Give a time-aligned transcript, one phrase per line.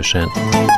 [0.00, 0.69] közösen.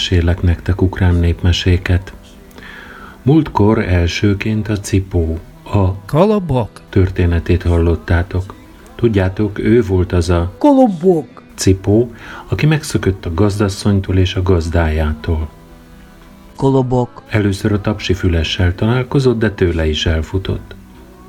[0.00, 2.12] Mesélek nektek ukrán népmeséket.
[3.22, 8.54] Múltkor elsőként a cipó, a Kalabok történetét hallottátok.
[8.94, 12.12] Tudjátok, ő volt az a Kolobok cipó,
[12.48, 15.48] aki megszökött a gazdasszonytól és a gazdájától.
[16.56, 20.74] Kolobok Először a tapsi fülessel találkozott, de tőle is elfutott.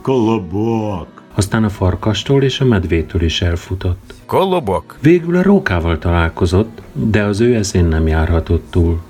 [0.01, 4.13] Kolobok aztán a farkastól és a medvétől is elfutott.
[4.25, 4.97] Kolobok?
[5.01, 9.01] Végül a rókával találkozott, de az ő eszén nem járhatott túl.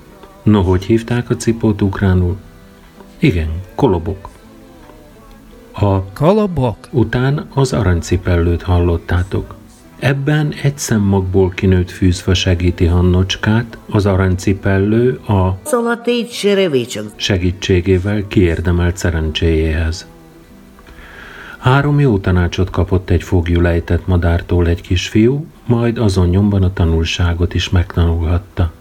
[0.42, 2.36] No, hogy hívták a cipót ukránul?
[3.18, 4.28] Igen, kolobok.
[5.72, 9.54] A kalabok után az aranycipellőt hallottátok.
[9.98, 15.58] Ebben egy szemmagból kinőtt fűzfa segíti Hannocskát, az aranycipellő a
[17.16, 20.06] segítségével kiérdemelt szerencséjéhez.
[21.62, 23.60] Három jó tanácsot kapott egy fogjú
[24.04, 28.72] madártól egy kisfiú, majd azon nyomban a tanulságot is megtanulhatta.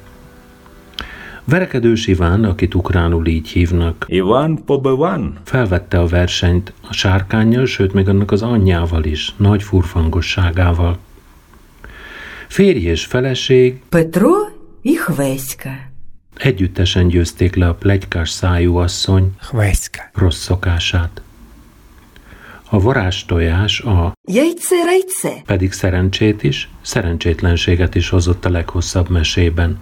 [1.43, 4.05] Verekedős Iván, akit ukránul így hívnak.
[4.07, 5.37] Iván Pobevan.
[5.43, 10.97] Felvette a versenyt a sárkányjal, sőt még annak az anyjával is, nagy furfangosságával.
[12.47, 14.31] Férj és feleség Petro
[14.81, 15.69] i Hveszka.
[16.35, 21.21] Együttesen győzték le a plegykás szájú asszony Hveszka rossz szokását.
[22.73, 29.79] A varázstojás a jejce rejce pedig szerencsét is, szerencsétlenséget is hozott a leghosszabb mesében.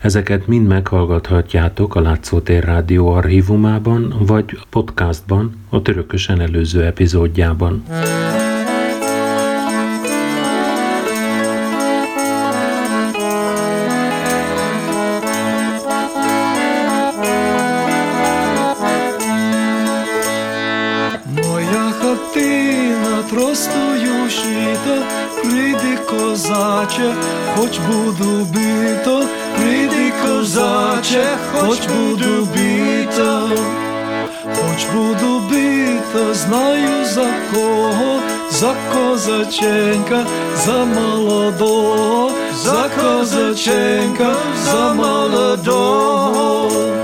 [0.00, 7.84] Ezeket mind meghallgathatjátok a Látszótér Rádió archívumában, vagy podcastban, a törökösen előző epizódjában.
[7.92, 8.51] Mm.
[26.32, 27.14] Козаче,
[27.56, 29.24] хоч буду бито,
[29.56, 33.48] прийди козаче, хоч буду бито,
[34.44, 38.20] хоч буду бито, знаю за кого,
[38.50, 40.26] за козаченька,
[40.64, 42.30] за молодого,
[42.64, 44.34] за козаченька,
[44.64, 47.01] за молодого.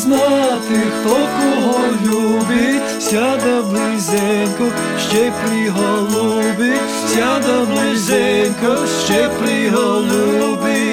[0.00, 4.64] Знати, знати, хто кого любить, сяда близенько,
[4.98, 6.80] ще приголубить,
[7.14, 10.90] сяда близенько, ще приголубить.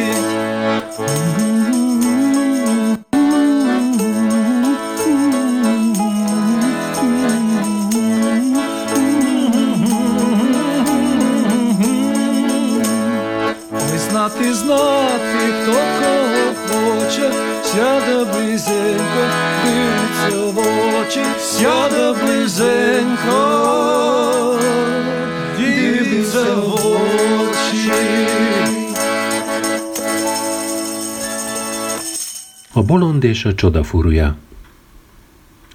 [32.87, 34.35] Bolond és a csodafurúja.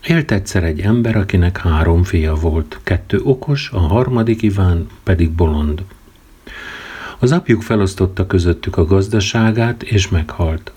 [0.07, 5.83] Élt egyszer egy ember, akinek három fia volt, kettő okos, a harmadik Iván pedig bolond.
[7.19, 10.72] Az apjuk felosztotta közöttük a gazdaságát, és meghalt.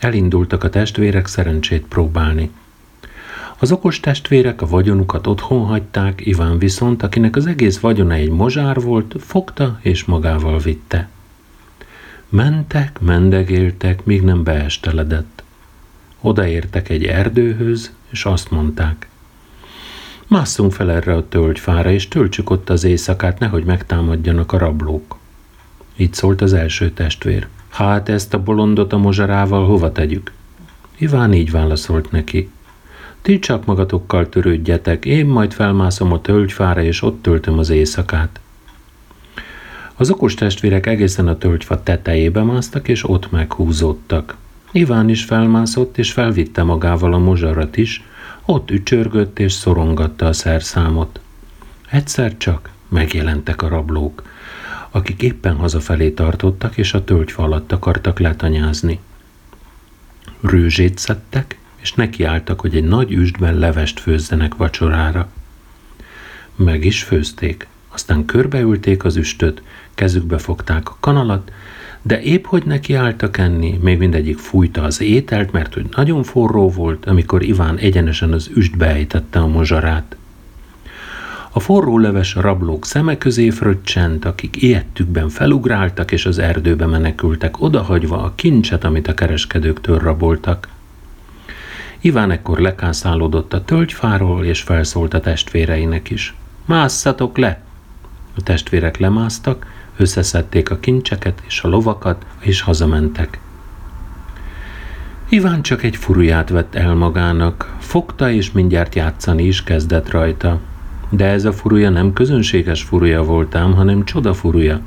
[0.00, 2.50] Elindultak a testvérek szerencsét próbálni.
[3.58, 8.80] Az okos testvérek a vagyonukat otthon hagyták, Iván viszont, akinek az egész vagyona egy mozsár
[8.80, 11.08] volt, fogta és magával vitte.
[12.28, 15.42] Mentek, mendegéltek, míg nem beesteledett.
[16.20, 19.08] Odaértek egy erdőhöz, és azt mondták.
[20.26, 25.16] Másszunk fel erre a tölgyfára, és töltsük ott az éjszakát, nehogy megtámadjanak a rablók.
[25.96, 27.46] Így szólt az első testvér.
[27.70, 30.32] Hát ezt a bolondot a mozsarával hova tegyük?
[30.98, 32.50] Iván így válaszolt neki.
[33.22, 38.40] Ti csak magatokkal törődjetek, én majd felmászom a tölgyfára, és ott töltöm az éjszakát.
[39.94, 44.36] Az okos testvérek egészen a tölgyfa tetejébe másztak, és ott meghúzódtak.
[44.72, 48.02] Iván is felmászott, és felvitte magával a mozsarat is,
[48.44, 51.20] ott ücsörgött és szorongatta a szerszámot.
[51.90, 54.22] Egyszer csak megjelentek a rablók,
[54.90, 58.98] akik éppen hazafelé tartottak, és a tölgyfa alatt akartak letanyázni.
[60.40, 65.30] Rőzsét szedtek, és nekiálltak, hogy egy nagy üstben levest főzzenek vacsorára.
[66.54, 69.62] Meg is főzték, aztán körbeülték az üstöt,
[69.94, 71.52] kezükbe fogták a kanalat,
[72.02, 77.06] de épp hogy nekiálltak enni, még mindegyik fújta az ételt, mert hogy nagyon forró volt,
[77.06, 80.16] amikor Iván egyenesen az üstbe ejtette a mozsarát.
[81.52, 88.22] A forró leves rablók szeme közé fröccsent, akik ilyettükben felugráltak és az erdőbe menekültek, odahagyva
[88.22, 90.68] a kincset, amit a kereskedőktől raboltak.
[92.00, 96.34] Iván ekkor lekászálódott a tölgyfáról, és felszólt a testvéreinek is.
[96.64, 97.62] Másszatok le!
[98.36, 99.66] A testvérek lemásztak,
[99.96, 103.40] összeszedték a kincseket és a lovakat, és hazamentek.
[105.28, 110.60] Iván csak egy furuját vett el magának, fogta és mindjárt játszani is kezdett rajta.
[111.10, 114.80] De ez a furuja nem közönséges furuja voltám, hanem csoda furuja.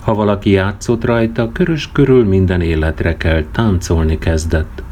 [0.00, 4.82] Ha valaki játszott rajta, körös körül minden életre kell, táncolni kezdett.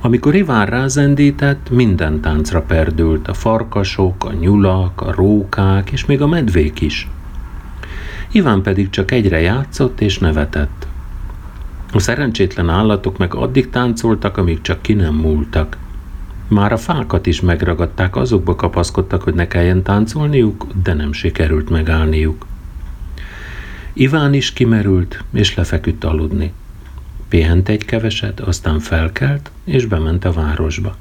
[0.00, 6.26] Amikor Iván rázendített, minden táncra perdült, a farkasok, a nyulak, a rókák és még a
[6.26, 7.08] medvék is.
[8.30, 10.86] Iván pedig csak egyre játszott és nevetett.
[11.92, 15.76] A szerencsétlen állatok meg addig táncoltak, amíg csak ki nem múltak.
[16.48, 22.46] Már a fákat is megragadták, azokba kapaszkodtak, hogy ne kelljen táncolniuk, de nem sikerült megállniuk.
[23.92, 26.52] Iván is kimerült, és lefeküdt aludni.
[27.28, 30.96] Pihent egy keveset, aztán felkelt, és bement a városba.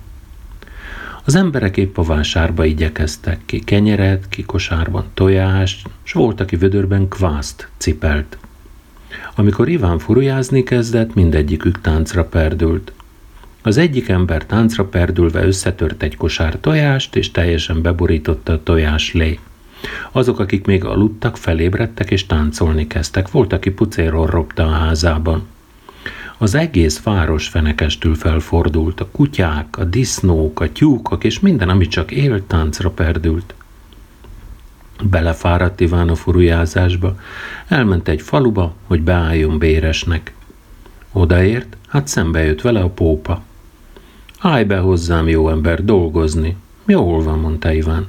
[1.24, 7.08] Az emberek épp a vásárba igyekeztek, ki kenyeret, ki kosárban tojást, s volt, aki vödörben
[7.08, 8.38] kvászt cipelt.
[9.36, 12.92] Amikor Iván furujázni kezdett, mindegyikük táncra perdült.
[13.66, 19.40] Az egyik ember táncra perdülve összetört egy kosár tojást, és teljesen beborította a tojás lé.
[20.12, 23.32] Azok, akik még aludtak, felébredtek és táncolni kezdtek.
[23.32, 25.48] Volt, aki pucéról ropta a házában.
[26.38, 32.12] Az egész város fenekestül felfordult, a kutyák, a disznók, a tyúkok és minden, ami csak
[32.12, 33.54] élt, táncra perdült.
[35.04, 37.20] Belefáradt Iván a furujázásba,
[37.68, 40.34] elment egy faluba, hogy beálljon béresnek.
[41.12, 43.44] Odaért, hát szembe jött vele a pópa.
[44.46, 46.56] Állj be hozzám, jó ember, dolgozni.
[46.86, 48.08] Jól van, mondta Iván.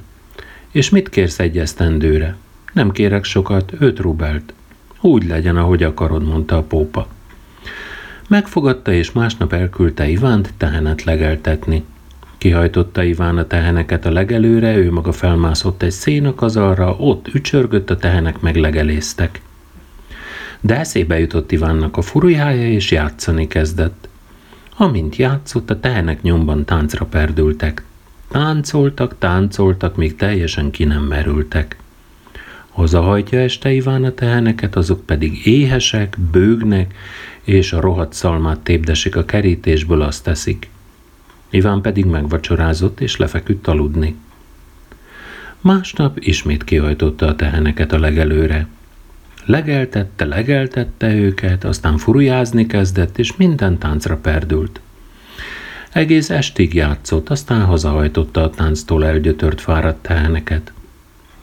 [0.71, 2.35] És mit kérsz egy esztendőre?
[2.73, 4.53] Nem kérek sokat, öt rubelt.
[5.01, 7.07] Úgy legyen, ahogy akarod, mondta a pópa.
[8.27, 11.83] Megfogadta, és másnap elküldte Ivánt tehenet legeltetni.
[12.37, 18.39] Kihajtotta Iván a teheneket a legelőre, ő maga felmászott egy szénakazalra, ott ücsörgött, a tehenek
[18.39, 19.41] meglegeléztek.
[20.59, 24.07] De eszébe jutott Ivánnak a furujája, és játszani kezdett.
[24.79, 27.83] Amint játszott, a tehenek nyomban táncra perdültek.
[28.27, 31.77] Táncoltak, táncoltak, míg teljesen ki nem merültek.
[32.69, 36.95] Hazahajtja este Iván a teheneket, azok pedig éhesek, bőgnek,
[37.41, 40.69] és a rohadt szalmát tépdesik a kerítésből, azt teszik.
[41.49, 44.15] Iván pedig megvacsorázott, és lefeküdt aludni.
[45.61, 48.67] Másnap ismét kihajtotta a teheneket a legelőre.
[49.47, 54.79] Legeltette, legeltette őket, aztán furujázni kezdett, és minden táncra perdült.
[55.91, 60.71] Egész estig játszott, aztán hazahajtotta a tánctól elgyötört fáradt teheneket.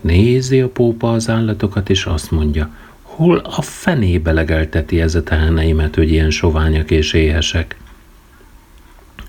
[0.00, 2.70] Nézi a pópa az állatokat, és azt mondja,
[3.02, 7.76] hol a fenébe legelteti ez a teheneimet, hogy ilyen soványak és éhesek.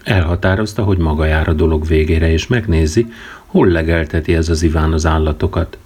[0.03, 3.11] Elhatározta, hogy maga jár a dolog végére, és megnézi,
[3.45, 5.77] hol legelteti ez az Iván az állatokat.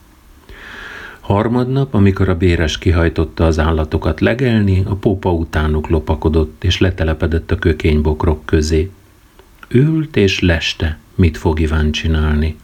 [1.29, 7.55] Harmadnap, amikor a béres kihajtotta az állatokat legelni, a pópa utánuk lopakodott, és letelepedett a
[7.55, 8.89] kökénybokrok közé.
[9.67, 12.55] Ült és leste, mit fog Iván csinálni.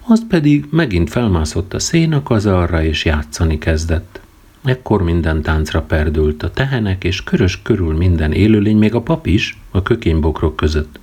[0.00, 4.20] Azt pedig megint felmászott a szénakazarra, és játszani kezdett.
[4.64, 9.58] Ekkor minden táncra perdült a tehenek, és körös körül minden élőlény, még a pap is,
[9.70, 10.98] a kökénybokrok között.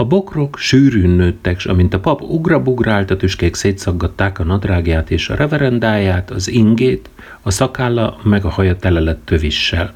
[0.00, 5.28] A bokrok sűrűn nőttek, s amint a pap ugrabugrált, a tüskék szétszaggatták a nadrágját és
[5.28, 7.08] a reverendáját, az ingét,
[7.42, 9.94] a szakálla meg a haja tele lett tövissel.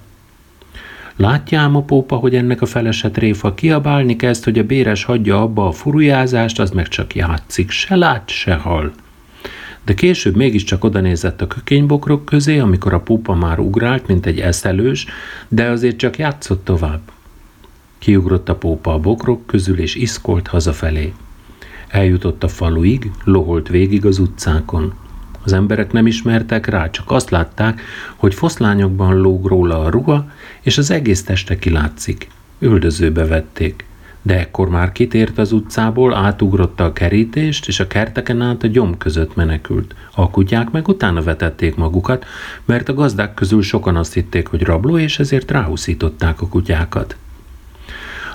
[1.16, 5.66] Látjám a pópa, hogy ennek a felese tréfa kiabálni kezd, hogy a béres hagyja abba
[5.66, 8.92] a furujázást, az meg csak játszik, se lát, se hal.
[9.85, 15.06] De később mégiscsak odanézett a kökénybokrok közé, amikor a pópa már ugrált, mint egy eszelős,
[15.49, 17.00] de azért csak játszott tovább.
[18.02, 21.12] Kiugrott a pópa a bokrok közül, és iszkolt hazafelé.
[21.88, 24.92] Eljutott a faluig, loholt végig az utcákon.
[25.44, 27.80] Az emberek nem ismertek rá, csak azt látták,
[28.16, 30.30] hogy foszlányokban lóg róla a ruha,
[30.61, 32.28] és az egész teste kilátszik.
[32.59, 33.85] Üldözőbe vették.
[34.23, 38.99] De ekkor már kitért az utcából, átugrotta a kerítést, és a kerteken át a gyom
[38.99, 39.94] között menekült.
[40.14, 42.25] A kutyák meg utána vetették magukat,
[42.64, 47.16] mert a gazdák közül sokan azt hitték, hogy rabló, és ezért ráhúszították a kutyákat.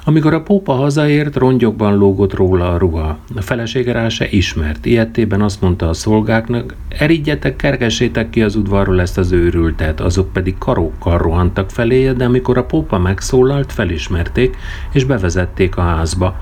[0.08, 3.18] Amikor a pópa hazaért, rongyokban lógott róla a ruha.
[3.36, 4.86] A felesége rá se ismert.
[4.86, 10.58] Ilyettében azt mondta a szolgáknak, eridjetek, kergessétek ki az udvarról ezt az őrültet, azok pedig
[10.58, 14.58] karókkal rohantak feléje, de amikor a pópa megszólalt, felismerték,
[14.92, 16.40] és bevezették a házba.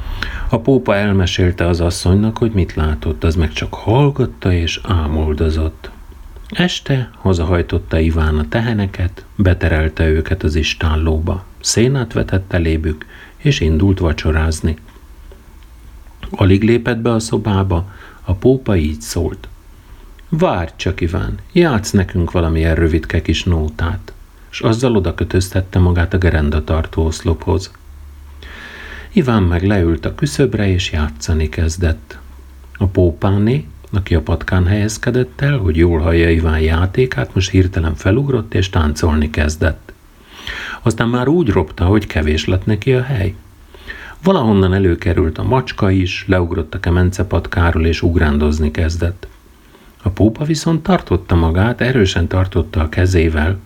[0.50, 5.90] A pópa elmesélte az asszonynak, hogy mit látott, az meg csak hallgatta és ámoldozott.
[6.50, 11.44] Este hazahajtotta Iván a teheneket, beterelte őket az istállóba.
[11.62, 13.06] Szénát vetett elébük,
[13.46, 14.78] és indult vacsorázni.
[16.30, 19.48] Alig lépett be a szobába, a pópa így szólt.
[20.30, 24.14] Várj csak, Iván, játsz nekünk valamilyen rövidke kis nótát,
[24.52, 27.72] és azzal oda kötöztette magát a gerendatartó oszlophoz.
[29.12, 32.18] Iván meg leült a küszöbre, és játszani kezdett.
[32.74, 38.54] A pópáné, aki a patkán helyezkedett el, hogy jól hallja Iván játékát, most hirtelen felugrott
[38.54, 39.94] és táncolni kezdett.
[40.86, 43.36] Aztán már úgy ropta, hogy kevés lett neki a hely.
[44.24, 49.28] Valahonnan előkerült a macska is, leugrott a kemencepatkáról és ugrándozni kezdett.
[50.02, 53.58] A pópa viszont tartotta magát, erősen tartotta a kezével,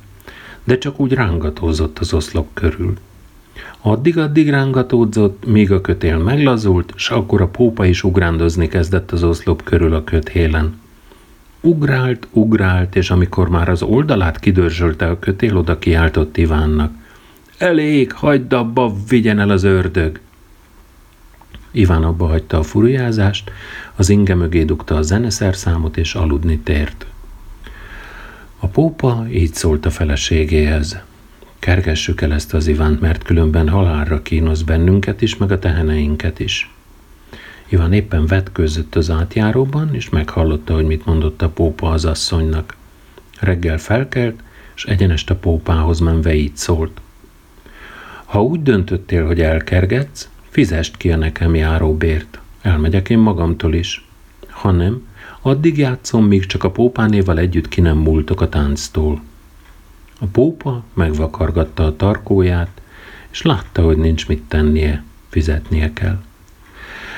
[0.64, 2.98] de csak úgy rángatózott az oszlop körül.
[3.82, 9.64] Addig-addig rángatódzott, míg a kötél meglazult, s akkor a pópa is ugrándozni kezdett az oszlop
[9.64, 10.80] körül a köthélen.
[11.62, 16.99] Ugrált, ugrált, és amikor már az oldalát kidörzsölte a kötél, oda kiáltott Ivánnak.
[17.60, 20.20] Elég, hagyd abba, vigyen el az ördög!
[21.72, 23.52] Iván abba hagyta a furujázást,
[23.96, 27.06] az inge mögé dugta a zeneszerszámot, és aludni tért.
[28.60, 31.00] A pópa így szólt a feleségéhez.
[31.60, 36.74] Kergessük el ezt az Ivánt, mert különben halálra kínosz bennünket is, meg a teheneinket is.
[37.68, 42.76] Iván éppen vetkőzött az átjáróban, és meghallotta, hogy mit mondott a pópa az asszonynak.
[43.40, 44.40] Reggel felkelt,
[44.76, 47.02] és egyenest a pópához menve így szólt.
[48.30, 52.40] Ha úgy döntöttél, hogy elkergetsz, fizest ki a nekem járó bért.
[52.62, 54.08] Elmegyek én magamtól is.
[54.50, 55.08] Ha nem,
[55.42, 59.22] addig játszom, míg csak a pópánéval együtt ki nem múltok a tánctól.
[60.20, 62.82] A pópa megvakargatta a tarkóját,
[63.32, 66.22] és látta, hogy nincs mit tennie, fizetnie kell.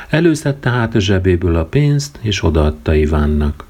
[0.10, 3.66] Előszedte hát a zsebéből a pénzt, és odaadta Ivánnak.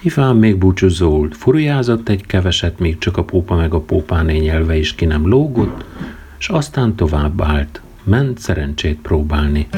[0.00, 4.94] Iván még búcsúzóult, furujázott egy keveset, míg csak a pópa meg a pópáné nyelve is
[4.94, 5.84] ki nem lógott,
[6.44, 9.68] és aztán tovább állt, ment szerencsét próbálni.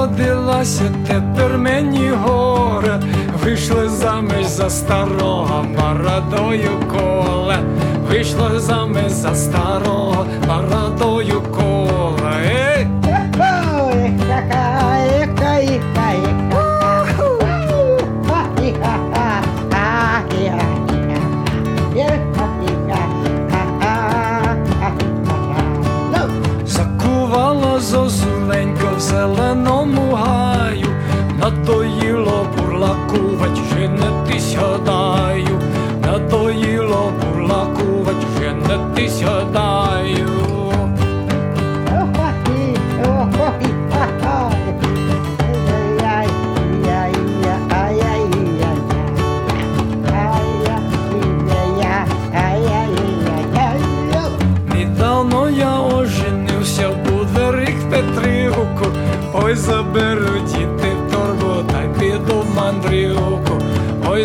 [0.00, 3.00] Всереду родилася, тепер мені горе.
[3.44, 7.58] Вийшли заміж за старого бородою коле,
[8.08, 11.59] вийшла заміж за старого бородою коле.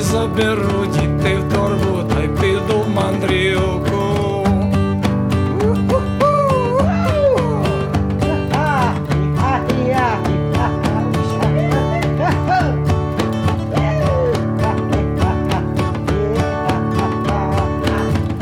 [0.06, 4.02] Заберу діти в торбу, та й піду в мандрівку.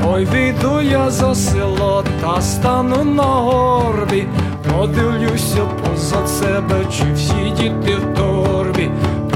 [0.05, 4.27] Ой, вийду я за село та стану на горбі,
[4.71, 8.89] подивлюся позад себе, чи всі діти в торбі,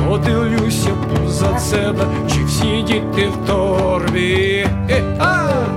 [0.10, 0.67] подивлюся
[1.48, 4.68] позад себе, чи всі діти в торбі.
[4.90, 5.48] Е-а!
[5.48, 5.77] Давайте,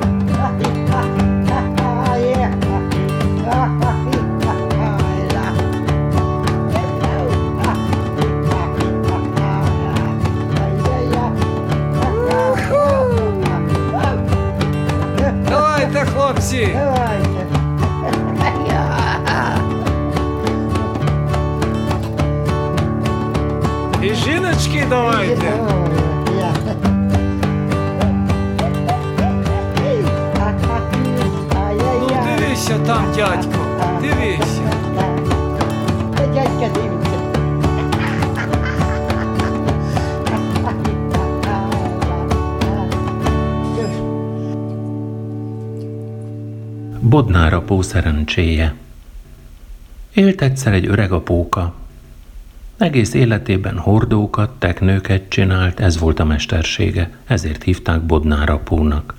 [47.90, 48.74] szerencséje.
[50.14, 51.74] Élt egyszer egy öreg apóka.
[52.76, 59.14] Egész életében hordókat, teknőket csinált, ez volt a mestersége, ezért hívták Bodnár apónak.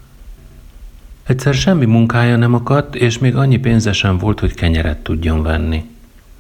[1.24, 5.90] Egyszer semmi munkája nem akadt, és még annyi pénze sem volt, hogy kenyeret tudjon venni.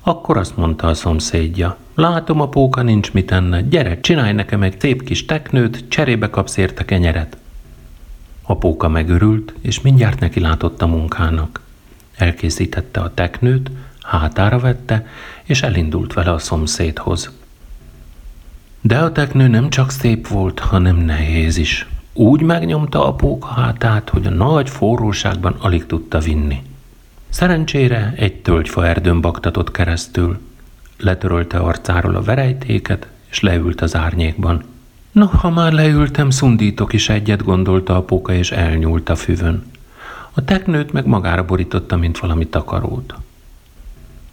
[0.02, 5.04] Akkor azt mondta a szomszédja, látom, apóka nincs mit enne, gyere, csinálj nekem egy szép
[5.04, 7.38] kis teknőt, cserébe kapsz érte kenyeret.
[8.41, 11.62] Apóka megörült, és mindjárt neki látott a munkának.
[12.15, 13.71] Elkészítette a teknőt,
[14.02, 15.08] hátára vette,
[15.43, 17.32] és elindult vele a szomszédhoz.
[18.82, 21.88] De a teknő nem csak szép volt, hanem nehéz is.
[22.13, 26.62] Úgy megnyomta apóka hátát, hogy a nagy forróságban alig tudta vinni.
[27.30, 30.39] Szerencsére egy tölgyfa erdőn baktatott keresztül.
[30.97, 34.63] Letörölte arcáról a verejtéket, és leült az árnyékban.
[35.12, 39.63] No, ha már leültem, szundítok is egyet, gondolta apóka, és elnyúlt a füvön.
[40.34, 43.15] A teknőt meg magára borította, mint valami takarót.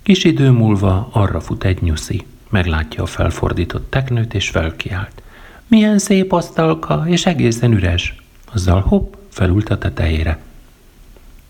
[0.02, 2.26] Kis idő múlva arra fut egy nyuszi.
[2.48, 5.22] Meglátja a felfordított teknőt, és felkiált.
[5.66, 8.14] Milyen szép asztalka, és egészen üres.
[8.52, 10.38] Azzal hopp, felült a tetejére.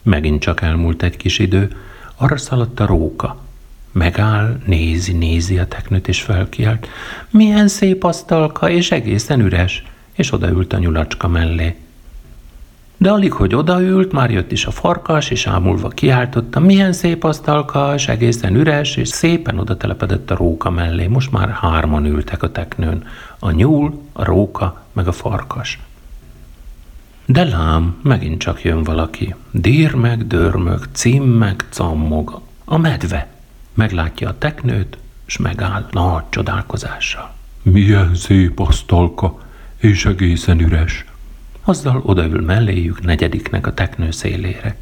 [0.03, 1.77] Megint csak elmúlt egy kis idő,
[2.17, 3.43] arra szaladt a róka.
[3.93, 6.89] Megáll, nézi, nézi a teknőt, és felkiált.
[7.31, 9.83] Milyen szép asztalka, és egészen üres,
[10.13, 11.77] és odaült a nyulacska mellé.
[13.01, 17.95] De alig, hogy odaült, már jött is a farkas, és ámulva kiáltotta, milyen szép asztalka,
[17.95, 21.07] és egészen üres, és szépen oda telepedett a róka mellé.
[21.07, 23.07] Most már hárman ültek a teknőn.
[23.39, 25.79] A nyúl, a róka, meg a farkas.
[27.27, 29.35] De lám, megint csak jön valaki.
[29.51, 32.41] Dír meg, dörmög, cimmeg, cammog.
[32.65, 33.29] A medve.
[33.75, 37.35] Meglátja a teknőt, és megáll nagy csodálkozással.
[37.63, 39.39] Milyen szép asztalka,
[39.77, 41.08] és egészen üres.
[41.69, 44.77] Azzal odaül melléjük negyediknek a teknő szélére.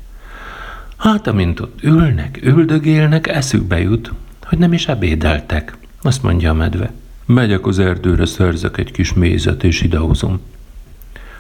[0.96, 4.12] Hát, amint ott ülnek, üldögélnek, eszükbe jut,
[4.44, 5.76] hogy nem is ebédeltek.
[6.02, 6.92] Azt mondja a medve.
[7.24, 10.40] Megyek az erdőre, szerzek egy kis mézet, és idehozom.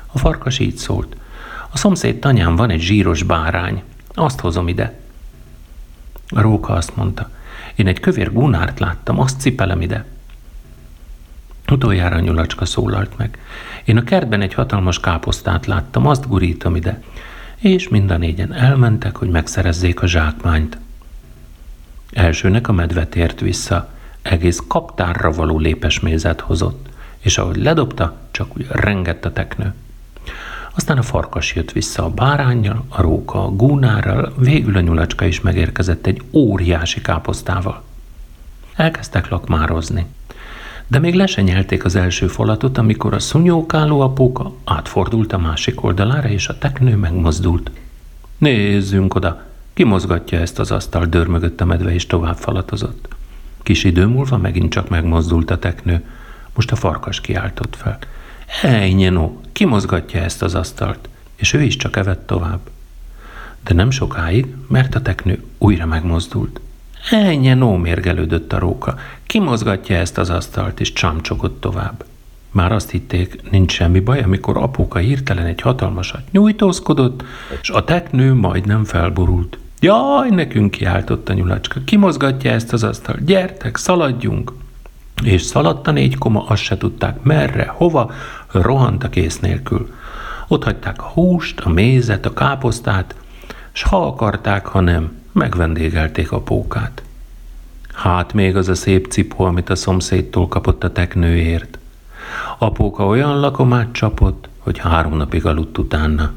[0.06, 1.16] A farkas így szólt.
[1.70, 3.82] A szomszéd tanyán van egy zsíros bárány.
[4.14, 4.98] Azt hozom ide.
[6.28, 7.30] A róka azt mondta.
[7.74, 10.04] Én egy kövér gunárt láttam, azt cipelem ide.
[11.68, 13.38] Utoljára nyulacska szólalt meg.
[13.86, 17.02] Én a kertben egy hatalmas káposztát láttam, azt gurítom ide.
[17.56, 20.78] És mind a négyen elmentek, hogy megszerezzék a zsákmányt.
[22.12, 23.90] Elsőnek a medve tért vissza,
[24.22, 29.74] egész kaptárra való lépesmézet hozott, és ahogy ledobta, csak úgy rengett a teknő.
[30.74, 35.40] Aztán a farkas jött vissza a bárányjal, a róka a gúnárral, végül a nyulacska is
[35.40, 37.82] megérkezett egy óriási káposztával.
[38.74, 40.06] Elkezdtek lakmározni.
[40.86, 45.82] De még le se nyelték az első falatot, amikor a szunyókáló apóka átfordult a másik
[45.84, 47.70] oldalára, és a teknő megmozdult.
[48.38, 49.42] Nézzünk oda,
[49.74, 53.08] ki mozgatja ezt az asztal, dörmögött a medve, és tovább falatozott.
[53.62, 56.04] Kis idő múlva megint csak megmozdult a teknő.
[56.54, 57.98] Most a farkas kiáltott fel.
[58.62, 61.08] Ejnye no, ki mozgatja ezt az asztalt?
[61.34, 62.60] És ő is csak evett tovább.
[63.64, 66.60] De nem sokáig, mert a teknő újra megmozdult.
[67.10, 68.94] Ennyi no, mérgelődött a róka.
[69.26, 72.04] Ki mozgatja ezt az asztalt, és csámcsogott tovább.
[72.50, 77.24] Már azt hitték, nincs semmi baj, amikor apuka hirtelen egy hatalmasat nyújtózkodott,
[77.60, 79.58] és a teknő majdnem felborult.
[79.80, 81.80] Jaj, nekünk kiáltott a nyulacska.
[81.84, 83.24] Ki mozgatja ezt az asztalt?
[83.24, 84.52] Gyertek, szaladjunk!
[85.24, 88.12] És szaladt a négy koma, azt se tudták merre, hova,
[88.52, 89.94] rohantak ész nélkül.
[90.48, 93.14] Ott hagyták a húst, a mézet, a káposztát,
[93.72, 97.02] s ha akarták, ha nem, megvendégelték a pókát.
[97.92, 101.78] Hát még az a szép cipó, amit a szomszédtól kapott a teknőért.
[102.58, 106.32] Apóka olyan lakomát csapott, hogy három napig aludt utána.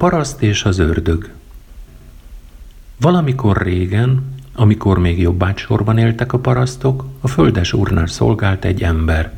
[0.00, 1.30] Paraszt és az ördög
[3.00, 9.32] Valamikor régen, amikor még jobbágysorban éltek a parasztok, a földes úrnál szolgált egy ember.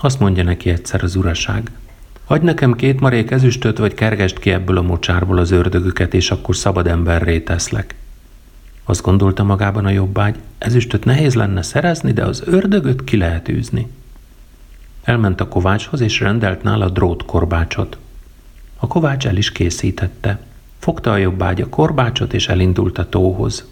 [0.00, 1.70] Azt mondja neki egyszer az uraság,
[2.24, 6.56] adj nekem két marék ezüstöt, vagy kergest ki ebből a mocsárból az ördögüket, és akkor
[6.56, 7.94] szabad emberré teszlek.
[8.84, 13.86] Azt gondolta magában a jobbágy, ezüstöt nehéz lenne szerezni, de az ördögöt ki lehet űzni.
[15.02, 17.98] Elment a kovácshoz, és rendelt nála drótkorbácsot.
[18.84, 20.38] A kovács el is készítette.
[20.78, 23.64] Fogta a jobbágy a korbácsot, és elindult a tóhoz.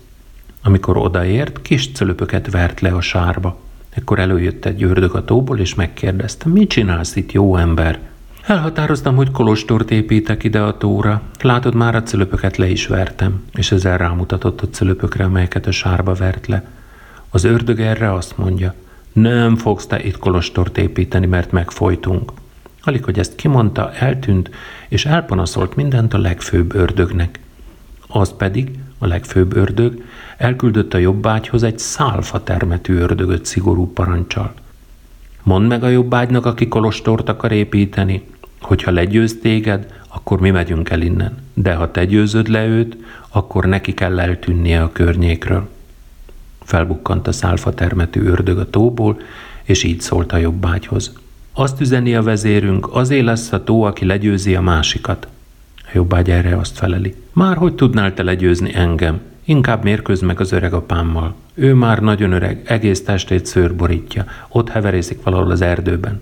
[0.62, 3.58] Amikor odaért, kis cölöpöket vert le a sárba.
[3.90, 7.98] Ekkor előjött egy ördög a tóból, és megkérdezte, mit csinálsz itt, jó ember?
[8.46, 11.22] Elhatároztam, hogy kolostort építek ide a tóra.
[11.40, 16.14] Látod, már a cölöpöket le is vertem, és ezzel rámutatott a cölöpökre, amelyeket a sárba
[16.14, 16.68] vert le.
[17.30, 18.74] Az ördög erre azt mondja,
[19.12, 22.32] nem fogsz te itt kolostort építeni, mert megfojtunk.
[22.84, 24.50] Alig, hogy ezt kimondta, eltűnt,
[24.88, 27.40] és elpanaszolt mindent a legfőbb ördögnek.
[28.08, 30.02] Az pedig, a legfőbb ördög,
[30.36, 34.54] elküldött a jobbágyhoz egy szálfa termetű ördögöt szigorú parancsal.
[35.42, 38.26] Mondd meg a jobbágynak, aki kolostort akar építeni,
[38.60, 41.36] hogyha legyőz téged, akkor mi megyünk el innen.
[41.54, 42.96] De ha te győzöd le őt,
[43.28, 45.68] akkor neki kell eltűnnie a környékről.
[46.62, 49.20] Felbukkant a szálfa termetű ördög a tóból,
[49.62, 51.12] és így szólt a jobbágyhoz.
[51.54, 55.28] Azt üzeni a vezérünk, azé lesz a tó, aki legyőzi a másikat.
[55.76, 57.14] A jobbágy erre azt feleli.
[57.32, 59.20] Már hogy tudnál te legyőzni engem?
[59.44, 61.34] Inkább mérkőz meg az öreg apámmal.
[61.54, 64.24] Ő már nagyon öreg, egész testét szőr borítja.
[64.48, 66.20] Ott heverészik valahol az erdőben.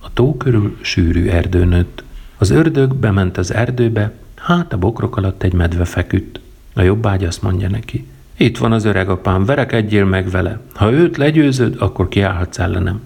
[0.00, 2.02] A tó körül sűrű erdő nőtt.
[2.38, 6.40] Az ördög bement az erdőbe, hát a bokrok alatt egy medve feküdt.
[6.74, 8.06] A jobbágy azt mondja neki.
[8.36, 10.60] Itt van az öreg apám, verekedjél meg vele.
[10.74, 13.00] Ha őt legyőzöd, akkor kiállhatsz ellenem.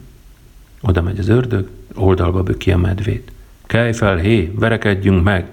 [0.81, 3.33] Oda megy az ördög, oldalba böki a medvét.
[3.67, 5.47] Kelj fel, hé, verekedjünk meg!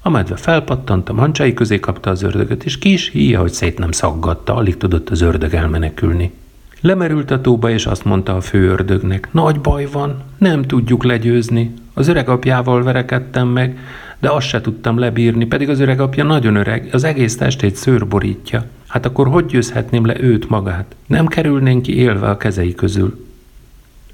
[0.00, 3.90] A medve felpattant, a mancsai közé kapta az ördögöt, és kis híja, hogy szét nem
[3.90, 6.32] szaggatta, alig tudott az ördög elmenekülni.
[6.80, 11.74] Lemerült a tóba, és azt mondta a fő ördögnek, nagy baj van, nem tudjuk legyőzni.
[11.94, 13.78] Az öreg apjával verekedtem meg,
[14.18, 18.06] de azt se tudtam lebírni, pedig az öreg apja nagyon öreg, az egész testét szőr
[18.06, 18.64] borítja.
[18.86, 20.94] Hát akkor hogy győzhetném le őt magát?
[21.06, 23.26] Nem kerülnénk ki élve a kezei közül.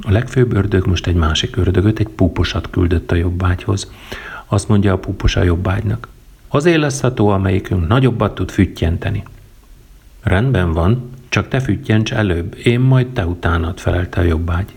[0.05, 3.93] A legfőbb ördög most egy másik ördögöt, egy púposat küldött a jobbágyhoz.
[4.47, 6.09] Azt mondja a púpos a jobbágynak.
[6.49, 9.23] Azért lesz a tó, amelyikünk nagyobbat tud füttyenteni.
[10.23, 14.73] Rendben van, csak te füttyents előbb, én majd te utánad, felelte a jobbágy.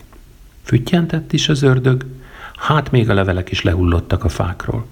[0.63, 2.05] Füttyentett is az ördög,
[2.55, 4.85] hát még a levelek is lehullottak a fákról.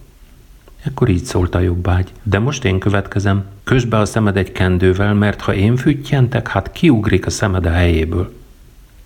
[0.83, 2.11] Ekkor így szólt a jobbágy.
[2.23, 3.45] De most én következem.
[3.63, 8.33] Közbe a szemed egy kendővel, mert ha én füttyentek, hát kiugrik a szemed a helyéből.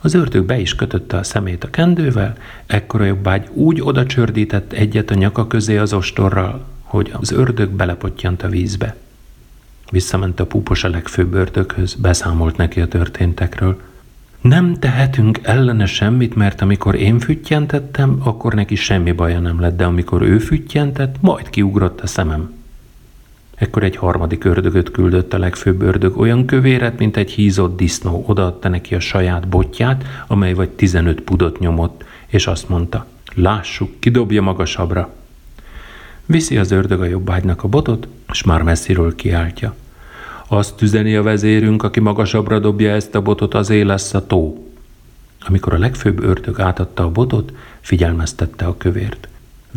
[0.08, 4.74] Az ördög be is kötötte a szemét a kendővel, ekkor a jobbágy úgy oda csördített
[4.74, 8.96] egyet a nyaka közé az ostorral, hogy az ördög belepottyant a vízbe.
[9.92, 13.82] Visszament a púpos a legfőbb ördöghöz, beszámolt neki a történtekről.
[14.42, 19.86] Nem tehetünk ellene semmit, mert amikor én füttyentettem, akkor neki semmi baja nem lett, de
[19.86, 22.57] amikor ő füttyentett, majd kiugrott a szemem.
[23.58, 28.24] Ekkor egy harmadik ördögöt küldött a legfőbb ördög, olyan kövéret, mint egy hízott disznó.
[28.28, 34.42] Odaadta neki a saját botját, amely vagy 15 pudot nyomott, és azt mondta, lássuk, kidobja
[34.42, 35.14] magasabbra.
[36.26, 39.76] Viszi az ördög a jobbágynak a botot, és már messziről kiáltja.
[40.48, 44.68] Azt üzeni a vezérünk, aki magasabbra dobja ezt a botot, azé lesz a tó.
[45.48, 49.28] Amikor a legfőbb ördög átadta a botot, figyelmeztette a kövért.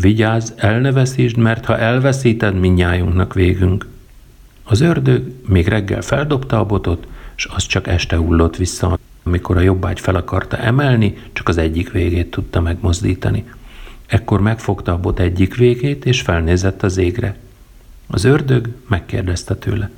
[0.01, 0.95] Vigyázz, el
[1.37, 3.87] mert ha elveszíted, minnyájunknak végünk.
[4.65, 8.99] Az ördög még reggel feldobta a botot, és az csak este hullott vissza.
[9.23, 13.45] Amikor a jobbágy fel akarta emelni, csak az egyik végét tudta megmozdítani.
[14.07, 17.37] Ekkor megfogta a bot egyik végét, és felnézett az égre.
[18.07, 19.91] Az ördög megkérdezte tőle.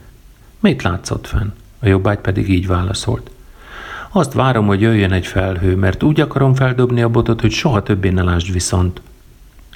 [0.61, 1.53] Mit látszott fenn?
[1.79, 3.31] A jobbágy pedig így válaszolt.
[4.11, 8.09] Azt várom, hogy jöjjön egy felhő, mert úgy akarom feldobni a botot, hogy soha többé
[8.09, 9.01] ne lásd viszont.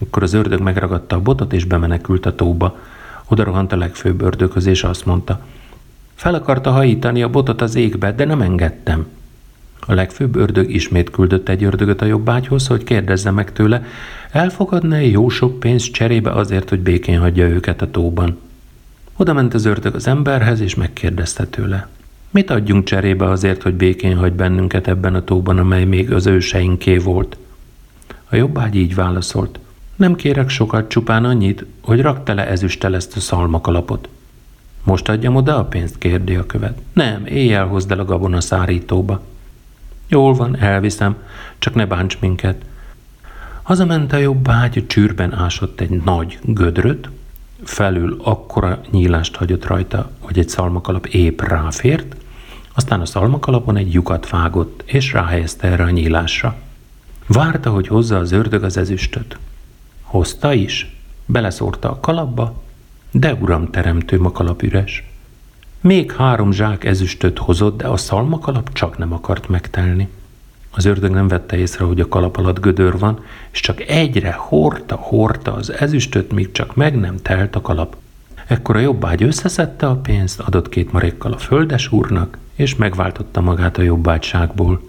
[0.01, 2.79] Akkor az ördög megragadta a botot, és bemenekült a tóba.
[3.29, 5.41] Oda rohant a legfőbb ördöghöz, és azt mondta.
[6.15, 9.07] Fel akarta hajítani a botot az égbe, de nem engedtem.
[9.87, 13.85] A legfőbb ördög ismét küldött egy ördögöt a jobbágyhoz, hogy kérdezze meg tőle,
[14.31, 18.39] elfogadna jó sok pénzt cserébe azért, hogy békén hagyja őket a tóban.
[19.17, 21.89] Oda ment az ördög az emberhez, és megkérdezte tőle.
[22.31, 26.97] Mit adjunk cserébe azért, hogy békén hagy bennünket ebben a tóban, amely még az őseinké
[26.97, 27.37] volt?
[28.31, 29.59] A jobbágy így válaszolt.
[29.97, 34.09] Nem kérek sokat, csupán annyit, hogy rak tele ezüsttel ezt a szalmakalapot.
[34.85, 36.79] Most adjam oda a pénzt, kérdi a követ.
[36.93, 39.21] Nem, éjjel hozd el a gabona szárítóba.
[40.09, 41.17] Jól van, elviszem,
[41.59, 42.65] csak ne bánts minket.
[43.63, 47.09] Hazament a jobbágy, csűrben ásott egy nagy gödröt,
[47.65, 52.17] felül akkora nyílást hagyott rajta, hogy egy szalmakalap épp ráfért,
[52.75, 56.57] aztán a szalmakalapon egy lyukat vágott, és ráhelyezte erre a nyílásra.
[57.27, 59.39] Várta, hogy hozza az ördög az ezüstöt.
[60.07, 62.63] Hozta is, beleszórta a kalapba,
[63.11, 65.05] de uram teremtőm a kalap üres.
[65.81, 70.09] Még három zsák ezüstöt hozott, de a szalmakalap csak nem akart megtelni.
[70.71, 74.33] Az ördög nem vette észre, hogy a kalap alatt gödör van, és csak egyre
[74.97, 77.97] hordta az ezüstöt, míg csak meg nem telt a kalap.
[78.47, 83.79] Ekkor a jobbágy összeszedte a pénzt, adott két marékkal a földes úrnak, és megváltotta magát
[83.79, 84.81] a jobbágyságból.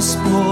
[0.00, 0.49] gospel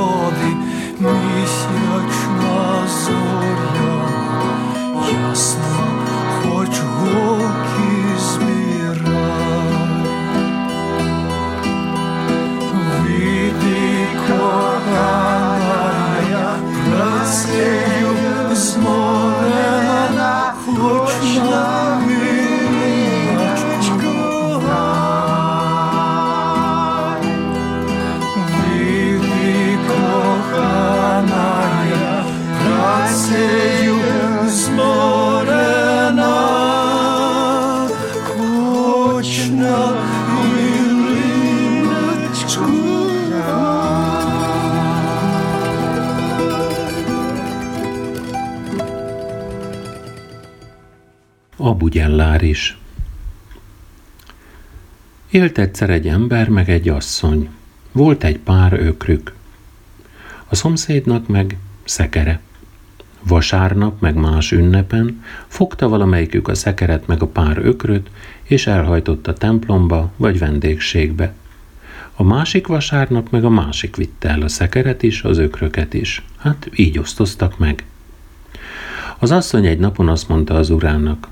[52.39, 52.79] bugyellár is.
[55.31, 57.49] Élt egyszer egy ember, meg egy asszony.
[57.93, 59.33] Volt egy pár ökrük.
[60.49, 62.41] A szomszédnak meg szekere.
[63.23, 68.11] Vasárnap, meg más ünnepen fogta valamelyikük a szekeret meg a pár ökröt,
[68.43, 71.35] és elhajtott a templomba vagy vendégségbe.
[72.15, 76.23] A másik vasárnap meg a másik vitte el a szekeret is, az ökröket is.
[76.37, 77.85] Hát így osztoztak meg.
[79.19, 81.29] Az asszony egy napon azt mondta az urának,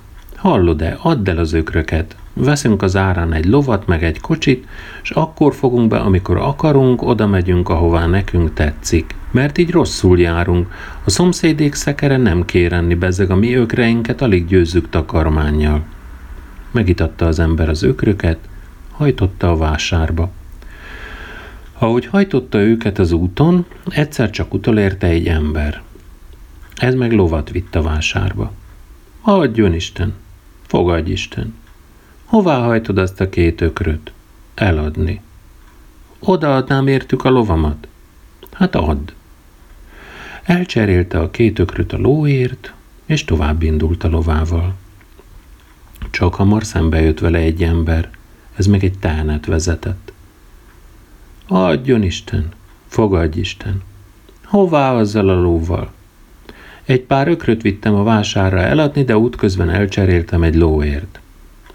[0.47, 4.67] hallod-e, add el az ökröket, veszünk az árán egy lovat, meg egy kocsit,
[5.03, 9.15] és akkor fogunk be, amikor akarunk, oda megyünk, ahová nekünk tetszik.
[9.31, 10.73] Mert így rosszul járunk.
[11.05, 15.85] A szomszédék szekere nem kér enni, bezzeg a mi ökreinket alig győzzük takarmánnyal.
[16.71, 18.39] Megitatta az ember az ökröket,
[18.91, 20.31] hajtotta a vásárba.
[21.79, 25.83] Ahogy hajtotta őket az úton, egyszer csak utolérte egy ember.
[26.77, 28.53] Ez meg lovat vitt a vásárba.
[29.23, 30.15] Adjon Isten,
[30.67, 31.55] fogadj Isten.
[32.25, 34.13] Hová hajtod azt a két ökröt?
[34.55, 35.21] Eladni.
[36.19, 37.89] Odaadnám értük a lovamat?
[38.53, 39.13] Hát add.
[40.43, 42.73] Elcserélte a két ökröt a lóért,
[43.07, 44.75] és tovább indult a lovával.
[46.11, 48.11] Csak hamar szembe jött vele egy ember,
[48.57, 50.13] ez meg egy tehenet vezetett.
[51.47, 52.49] Adjon Isten,
[52.87, 53.83] fogadj Isten.
[54.45, 55.93] Hová azzal a lóval?
[56.87, 61.21] Egy pár ökröt vittem a vásárra eladni, de útközben elcseréltem egy lóért.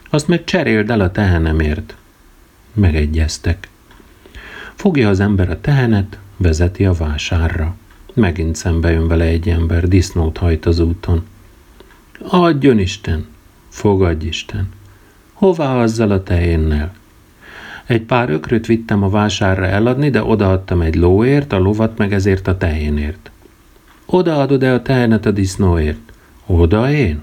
[0.10, 1.96] Azt meg cseréld el a tehenemért.
[2.74, 3.70] Megegyeztek.
[4.76, 7.76] Fogja az ember a tehenet, vezeti a vásárra.
[8.14, 11.24] Megint szembe jön vele egy ember, disznót hajt az úton.
[12.20, 13.28] Adjon Isten,
[13.70, 14.70] fogadj Isten.
[15.34, 16.94] Hová azzal a tehénnel?
[17.86, 22.48] Egy pár ökröt vittem a vásárra eladni, de odaadtam egy lóért, a lovat meg ezért
[22.48, 23.32] a tehénért.
[24.14, 26.14] Odaadod-e a tehenet a disznóért?
[26.46, 27.22] Oda én?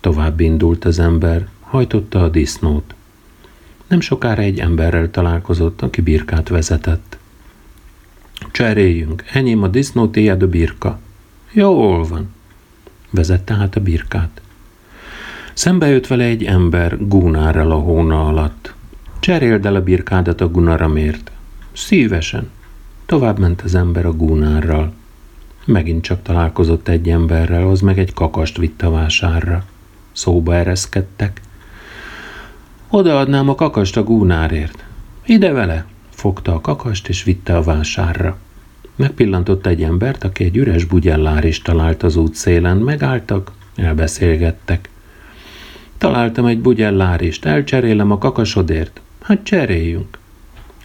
[0.00, 2.94] Tovább indult az ember, hajtotta a disznót.
[3.86, 7.18] Nem sokára egy emberrel találkozott, aki birkát vezetett.
[8.50, 10.98] Cseréljünk, enyém a disznó, tiéd a birka.
[11.52, 12.28] Jól van.
[13.10, 14.40] Vezette hát a birkát.
[15.54, 18.74] Szembe jött vele egy ember Gunárral a hóna alatt.
[19.20, 21.30] Cseréld el a birkádat a Gunaramért.
[21.72, 22.50] Szívesen.
[23.06, 24.92] Tovább ment az ember a Gunárral.
[25.66, 29.64] Megint csak találkozott egy emberrel, az meg egy kakast vitt a vásárra.
[30.12, 31.40] Szóba ereszkedtek.
[32.88, 34.84] Odaadnám a kakast a Gúnárért.
[35.24, 35.86] Ide vele!
[36.10, 38.38] Fogta a kakast és vitte a vásárra.
[38.96, 42.76] Megpillantott egy embert, aki egy üres bugyellár is talált az útszélen.
[42.76, 44.88] Megálltak, elbeszélgettek.
[45.98, 49.00] Találtam egy bugyellárist, elcserélem a kakasodért.
[49.20, 50.18] Hát cseréljünk.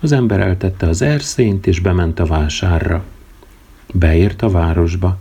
[0.01, 3.03] Az ember eltette az erszényt, és bement a vásárra.
[3.93, 5.17] Beért a városba.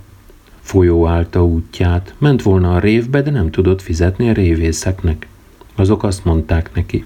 [0.61, 5.27] Folyó állta útját, ment volna a révbe, de nem tudott fizetni a révészeknek.
[5.75, 7.05] Azok azt mondták neki.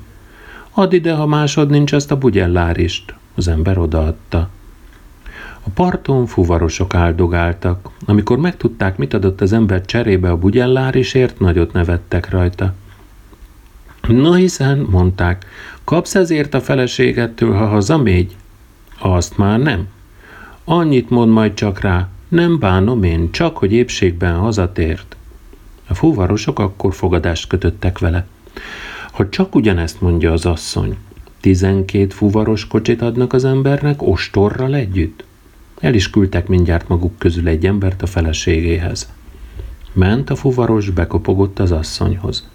[0.71, 3.15] Add ide, ha másod nincs azt a bugyellárist.
[3.35, 4.49] Az ember odaadta.
[5.67, 7.91] A parton fuvarosok áldogáltak.
[8.05, 12.75] Amikor megtudták, mit adott az ember cserébe a bugyellárisért, nagyot nevettek rajta.
[14.09, 15.47] Na hiszen, mondták,
[15.85, 18.37] kapsz ezért a feleségettől, ha hazamégy?
[18.99, 19.89] Azt már nem.
[20.65, 25.17] Annyit mond majd csak rá, nem bánom én, csak hogy épségben hazatért.
[25.89, 28.27] A fuvarosok akkor fogadást kötöttek vele.
[29.13, 30.97] Ha csak ugyanezt mondja az asszony,
[31.41, 35.25] tizenkét fuvaros kocsit adnak az embernek ostorral együtt?
[35.81, 39.13] El is küldtek mindjárt maguk közül egy embert a feleségéhez.
[39.93, 42.49] Ment a fuvaros, bekopogott az asszonyhoz.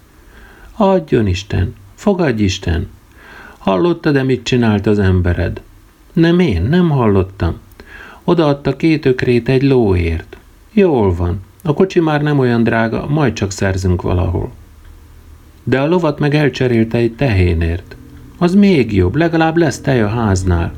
[0.75, 2.87] Adjon Isten, fogadj Isten!
[3.57, 5.61] Hallottad-e, mit csinált az embered?
[6.13, 7.59] Nem én, nem hallottam.
[8.29, 10.37] Odaadta két ökrét egy lóért.
[10.71, 14.51] Jól van, a kocsi már nem olyan drága, majd csak szerzünk valahol.
[15.63, 17.95] De a lovat meg elcserélte egy tehénért.
[18.37, 20.73] Az még jobb, legalább lesz tej a háznál.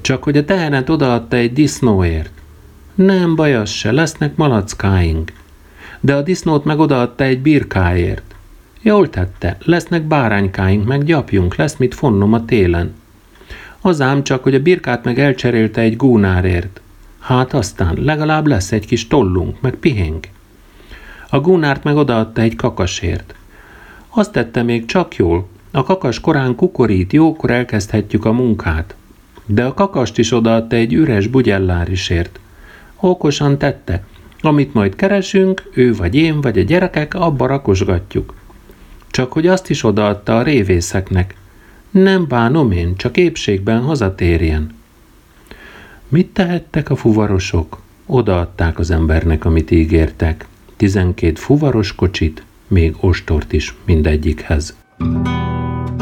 [0.00, 2.32] Csak hogy a tehenet odaadta egy disznóért.
[2.94, 5.32] Nem baj az se, lesznek malackáink.
[6.00, 8.34] De a disznót meg odaadta egy birkáért.
[8.82, 12.94] Jól tette, lesznek báránykáink, meg gyapjunk, lesz mit fonnom a télen.
[13.84, 16.80] Az ám csak, hogy a birkát meg elcserélte egy gúnárért.
[17.18, 20.28] Hát aztán legalább lesz egy kis tollunk, meg pihénk.
[21.30, 23.34] A gúnárt meg odaadta egy kakasért.
[24.08, 28.94] Azt tette még csak jól, a kakas korán kukorít, jókor elkezdhetjük a munkát.
[29.46, 32.40] De a kakast is odaadta egy üres bugyellárisért.
[33.00, 34.04] Okosan tette,
[34.40, 38.34] amit majd keresünk, ő vagy én, vagy a gyerekek, abba rakosgatjuk.
[39.10, 41.34] Csak hogy azt is odaadta a révészeknek.
[41.92, 44.74] Nem bánom én, csak épségben hazatérjen.
[46.08, 47.80] Mit tehettek a fuvarosok?
[48.06, 50.46] Odaadták az embernek, amit ígértek.
[50.76, 54.76] Tizenkét fuvaros kocsit, még ostort is mindegyikhez.
[54.98, 56.01] thank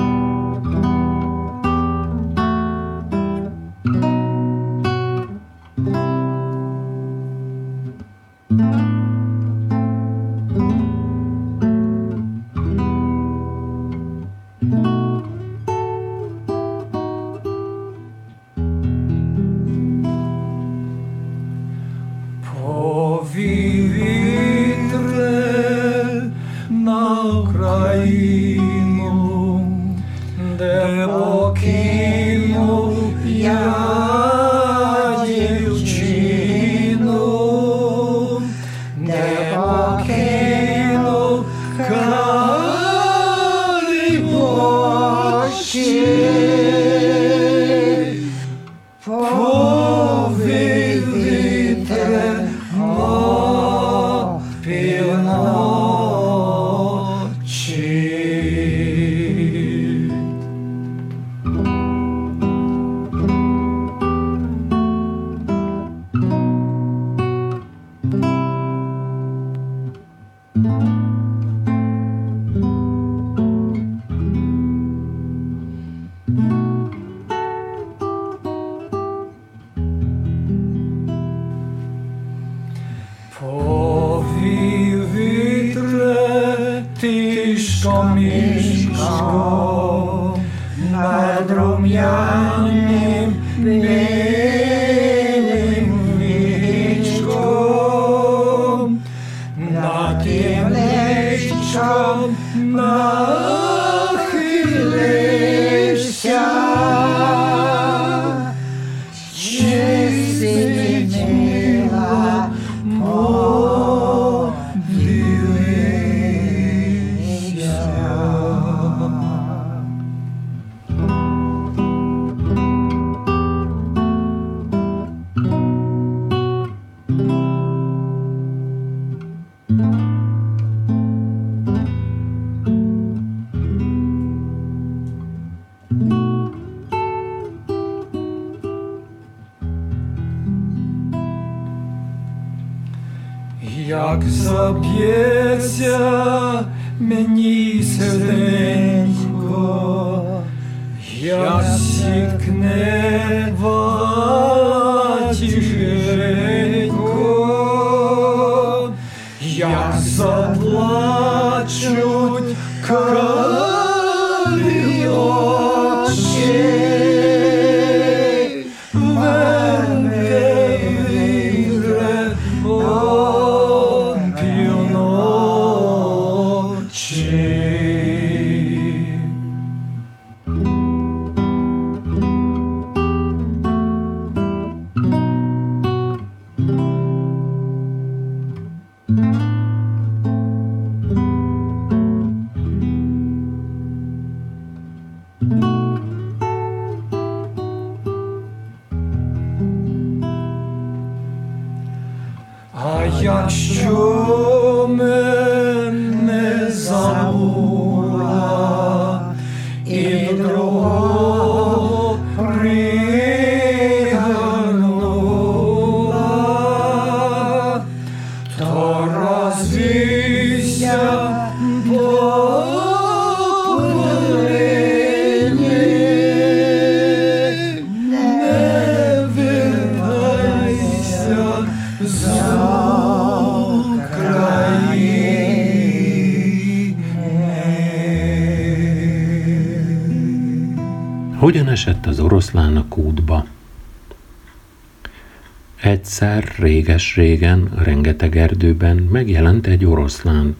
[246.61, 250.57] réges-régen, rengeteg erdőben megjelent egy oroszlán.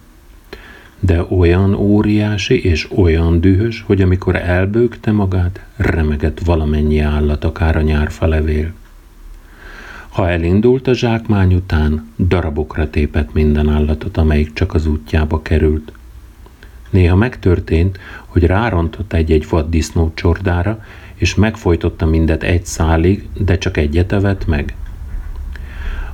[1.01, 7.80] De olyan óriási és olyan dühös, hogy amikor elbőgte magát, remegett valamennyi állat, akár a
[7.80, 8.72] nyárfalevél.
[10.09, 15.92] Ha elindult a zsákmány után, darabokra tépett minden állatot, amelyik csak az útjába került.
[16.90, 20.84] Néha megtörtént, hogy rárontott egy-egy vaddisznó csordára,
[21.14, 24.74] és megfojtotta mindet egy szálig, de csak egyet evett meg.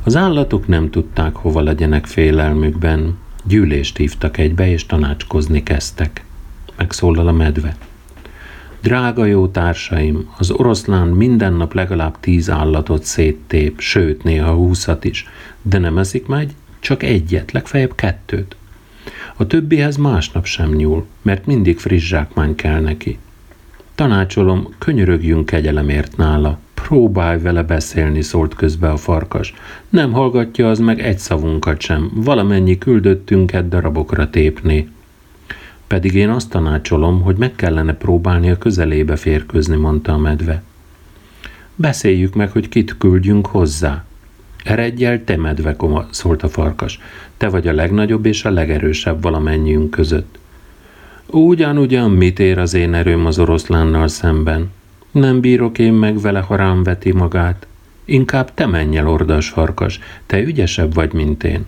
[0.07, 3.19] Az állatok nem tudták, hova legyenek félelmükben.
[3.45, 6.25] Gyűlést hívtak egybe, és tanácskozni kezdtek.
[6.77, 7.77] Megszólal a medve.
[8.81, 15.29] Drága jó társaim, az oroszlán minden nap legalább tíz állatot széttép, sőt, néha húszat is,
[15.63, 16.51] de nem eszik meg,
[16.81, 18.57] csak egyet, legfeljebb kettőt.
[19.37, 23.19] A többihez másnap sem nyúl, mert mindig friss zsákmány kell neki.
[23.95, 26.59] Tanácsolom, könyörögjünk kegyelemért nála.
[26.87, 29.55] Próbálj vele beszélni, szólt közbe a farkas.
[29.89, 34.89] Nem hallgatja az meg egy szavunkat sem, valamennyi küldöttünket darabokra tépni.
[35.87, 40.63] Pedig én azt tanácsolom, hogy meg kellene próbálni a közelébe férkőzni, mondta a medve.
[41.75, 44.05] Beszéljük meg, hogy kit küldjünk hozzá.
[44.65, 47.01] Eredj el, te medve, koma, szólt a farkas.
[47.37, 50.39] Te vagy a legnagyobb és a legerősebb valamennyiünk között.
[51.27, 54.71] Ugyan-ugyan mit ér az én erőm az oroszlánnal szemben?
[55.17, 57.67] Nem bírok én meg vele, ha rám veti magát.
[58.05, 61.65] Inkább te menj el, ordas farkas, te ügyesebb vagy, mint én.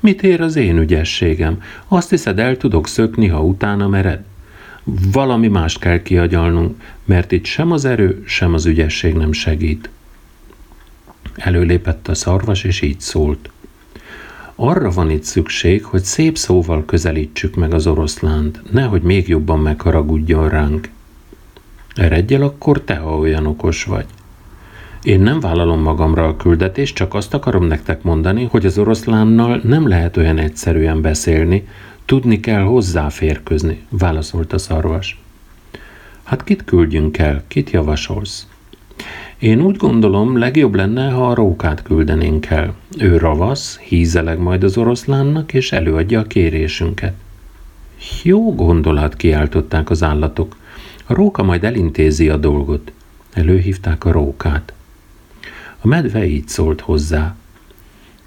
[0.00, 1.62] Mit ér az én ügyességem?
[1.88, 4.24] Azt hiszed, el tudok szökni, ha utána mered?
[5.12, 9.88] Valami mást kell kiagyalnunk, mert itt sem az erő, sem az ügyesség nem segít.
[11.34, 13.50] Előlépett a szarvas, és így szólt.
[14.54, 20.48] Arra van itt szükség, hogy szép szóval közelítsük meg az oroszlánt, nehogy még jobban megharagudjon
[20.48, 20.88] ránk.
[21.94, 24.06] Eredjel akkor te, ha olyan okos vagy.
[25.02, 29.88] Én nem vállalom magamra a küldetést, csak azt akarom nektek mondani, hogy az oroszlánnal nem
[29.88, 31.68] lehet olyan egyszerűen beszélni,
[32.04, 35.20] tudni kell hozzáférközni, válaszolt a szarvas.
[36.22, 38.46] Hát kit küldjünk el, kit javasolsz?
[39.38, 42.74] Én úgy gondolom, legjobb lenne, ha a rókát küldenénk el.
[42.98, 47.14] Ő ravasz, hízeleg majd az oroszlánnak, és előadja a kérésünket.
[48.22, 50.56] Jó gondolat, kiáltották az állatok.
[51.10, 52.92] A róka majd elintézi a dolgot.
[53.32, 54.72] Előhívták a rókát.
[55.80, 57.36] A medve így szólt hozzá.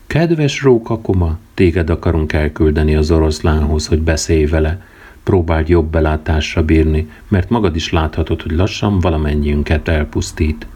[0.07, 4.85] Kedves rókakoma, téged akarunk elküldeni az oroszlánhoz, hogy beszélj vele.
[5.23, 10.67] Próbáld jobb belátásra bírni, mert magad is láthatod, hogy lassan valamennyiünket elpusztít.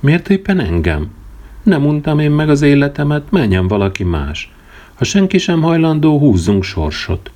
[0.00, 1.10] Miért éppen engem?
[1.62, 4.52] Nem untam én meg az életemet, menjen valaki más.
[4.94, 7.31] Ha senki sem hajlandó, húzzunk sorsot.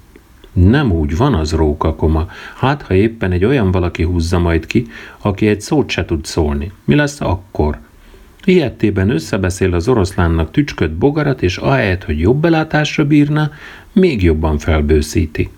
[0.56, 2.28] Nem úgy van az rókakoma.
[2.54, 4.86] Hát, ha éppen egy olyan valaki húzza majd ki,
[5.18, 6.72] aki egy szót se tud szólni.
[6.84, 7.78] Mi lesz akkor?
[8.44, 13.50] Ilyettében összebeszél az oroszlánnak tücsköt bogarat, és ahelyett, hogy jobb belátásra bírna,
[13.92, 15.50] még jobban felbőszíti.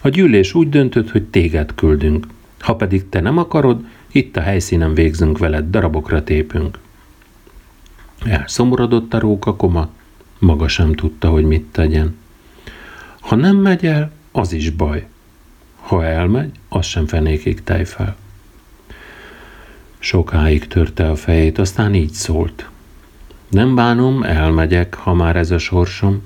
[0.00, 2.26] A gyűlés úgy döntött, hogy téged küldünk.
[2.58, 6.78] Ha pedig te nem akarod, itt a helyszínen végzünk veled, darabokra tépünk.
[8.24, 9.90] Elszomorodott a rókakoma,
[10.38, 12.16] Maga sem tudta, hogy mit tegyen.
[13.24, 15.06] Ha nem megy el, az is baj.
[15.80, 18.16] Ha elmegy, az sem fenékig fel.
[19.98, 22.68] Sokáig törte a fejét, aztán így szólt.
[23.48, 26.22] Nem bánom, elmegyek, ha már ez a sorsom.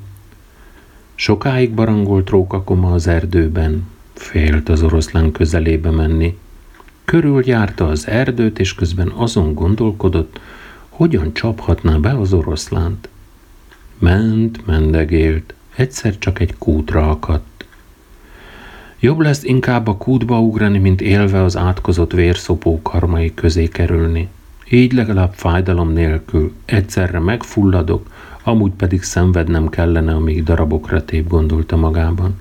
[1.14, 6.38] Sokáig barangolt rókakoma az erdőben, félt az oroszlán közelébe menni.
[7.04, 10.40] Körüljárta az erdőt, és közben azon gondolkodott,
[10.88, 13.08] hogyan csaphatná be az oroszlánt.
[13.98, 17.66] Ment, mendegélt, egyszer csak egy kútra akadt.
[19.00, 24.28] Jobb lesz inkább a kútba ugrani, mint élve az átkozott vérszopó karmai közé kerülni.
[24.70, 28.06] Így legalább fájdalom nélkül, egyszerre megfulladok,
[28.42, 32.36] amúgy pedig szenvednem kellene, amíg darabokra tép gondolta magában.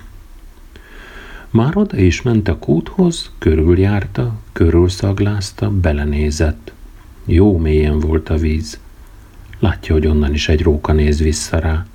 [1.50, 6.72] Már oda is ment a kúthoz, körüljárta, körülszaglázta, belenézett.
[7.24, 8.78] Jó mélyen volt a víz.
[9.58, 11.86] Látja, hogy onnan is egy róka néz vissza rá.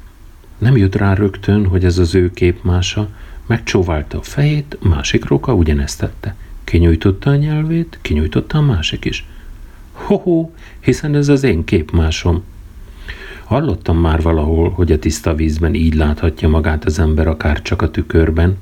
[0.58, 3.10] Nem jut rá rögtön, hogy ez az ő képmása,
[3.46, 6.36] megcsóválta a fejét, másik róka ugyanezt tette.
[6.64, 9.26] Kinyújtotta a nyelvét, kinyújtotta a másik is.
[9.92, 10.50] Ho-ho,
[10.80, 12.44] hiszen ez az én képmásom.
[13.44, 17.92] Hallottam már valahol, hogy a tiszta vízben így láthatja magát az ember akár csak a
[17.92, 18.58] tükörben.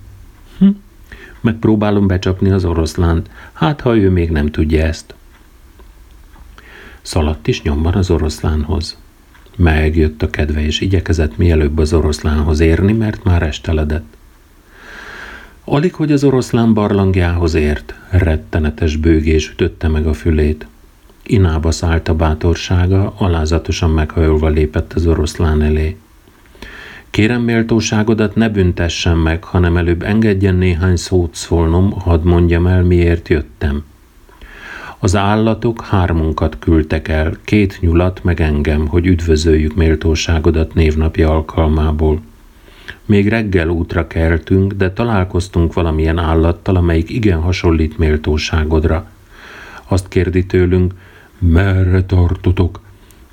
[0.57, 0.67] Hm,
[1.41, 5.15] megpróbálom becsapni az oroszlánt, hát ha ő még nem tudja ezt.
[7.01, 8.97] Szaladt is nyomban az oroszlánhoz.
[9.55, 14.17] Megjött a kedve, és igyekezett mielőbb az oroszlánhoz érni, mert már esteledett.
[15.63, 20.67] Alig, hogy az oroszlán barlangjához ért, rettenetes bőgés ütötte meg a fülét.
[21.23, 25.97] Inába szállt a bátorsága, alázatosan meghajolva lépett az oroszlán elé.
[27.09, 33.27] Kérem méltóságodat ne büntessen meg, hanem előbb engedjen néhány szót szólnom, hadd mondjam el, miért
[33.27, 33.83] jöttem.
[35.03, 42.21] Az állatok hármunkat küldtek el, két nyulat meg engem, hogy üdvözöljük méltóságodat névnapja alkalmából.
[43.05, 49.09] Még reggel útra keltünk, de találkoztunk valamilyen állattal, amelyik igen hasonlít méltóságodra.
[49.87, 50.93] Azt kérdi tőlünk,
[51.39, 52.79] merre tartotok?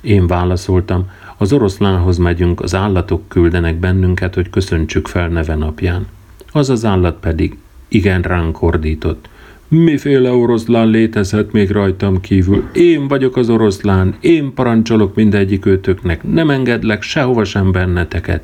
[0.01, 6.07] Én válaszoltam, az oroszlánhoz megyünk, az állatok küldenek bennünket, hogy köszöntsük fel neve napján.
[6.51, 7.57] Az az állat pedig
[7.87, 9.29] igen ránk ordított.
[9.71, 12.69] Miféle oroszlán létezhet még rajtam kívül?
[12.73, 18.41] Én vagyok az oroszlán, én parancsolok mindegyik őtöknek, nem engedlek sehova sem benneteket.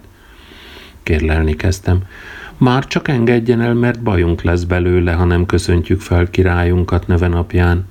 [1.03, 1.99] Kérlelni kezdtem.
[2.57, 7.85] Már csak engedjen el, mert bajunk lesz belőle, ha nem köszöntjük fel királyunkat neve napján.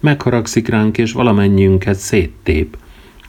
[0.00, 2.76] Megharagszik ránk, és valamennyiünket széttép.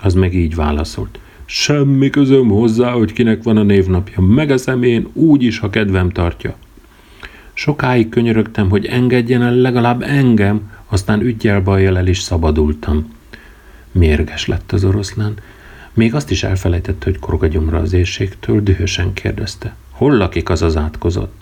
[0.02, 1.20] Az meg így válaszolt.
[1.46, 4.22] Semmi közöm hozzá, hogy kinek van a névnapja.
[4.22, 6.56] Megeszem én, úgy is, ha kedvem tartja.
[7.54, 13.14] Sokáig könyörögtem, hogy engedjen el legalább engem, aztán ügyjel bajjal el is szabadultam.
[13.92, 15.34] Mérges lett az oroszlán.
[15.94, 19.76] Még azt is elfelejtette, hogy korgagyomra az érségtől, dühösen kérdezte.
[19.90, 21.34] Hol lakik az az átkozott?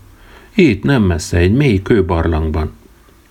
[0.53, 2.71] Itt, nem messze, egy mély kőbarlangban.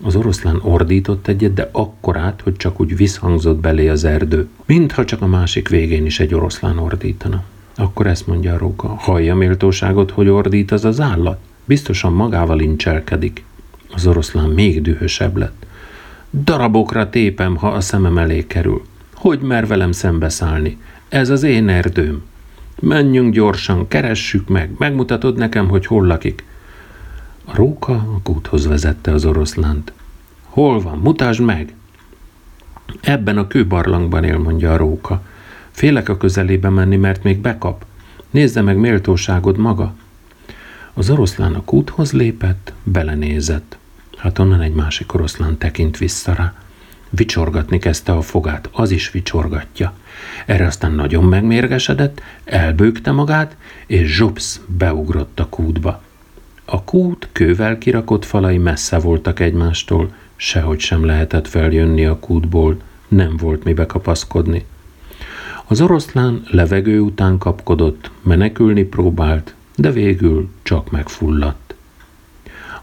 [0.03, 5.21] Az oroszlán ordított egyet, de akkorát, hogy csak úgy visszhangzott belé az erdő, mintha csak
[5.21, 7.43] a másik végén is egy oroszlán ordítana.
[7.75, 11.39] Akkor ezt mondja a róka, hallja méltóságot, hogy ordít az az állat?
[11.69, 13.43] Biztosan magával incselkedik.
[13.93, 15.65] Az oroszlán még dühösebb lett.
[16.43, 18.81] Darabokra tépem, ha a szemem elé kerül.
[19.13, 20.77] Hogy mer velem szembeszállni?
[21.09, 22.21] Ez az én erdőm.
[22.79, 26.43] Menjünk gyorsan, keressük meg, megmutatod nekem, hogy hol lakik.
[27.45, 29.93] A róka a kúthoz vezette az oroszlánt.
[30.43, 30.97] Hol van?
[30.97, 31.73] Mutasd meg!
[33.01, 35.21] Ebben a kőbarlangban él, mondja a róka.
[35.71, 37.85] Félek a közelébe menni, mert még bekap.
[38.29, 39.93] Nézze meg méltóságod maga.
[40.99, 43.77] Az oroszlán a kúthoz lépett, belenézett.
[44.17, 46.53] Hát onnan egy másik oroszlán tekint vissza rá.
[47.09, 49.93] Vicsorgatni kezdte a fogát, az is vicsorgatja.
[50.45, 56.01] Erre aztán nagyon megmérgesedett, elbőgte magát, és zsupsz beugrott a kútba.
[56.65, 63.37] A kút kővel kirakott falai messze voltak egymástól, sehogy sem lehetett feljönni a kútból, nem
[63.37, 64.65] volt mibe kapaszkodni.
[65.67, 71.75] Az oroszlán levegő után kapkodott, menekülni próbált, de végül csak megfulladt.